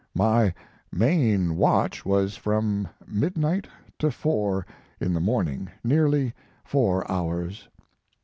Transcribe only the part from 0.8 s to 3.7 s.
main watch was from midnight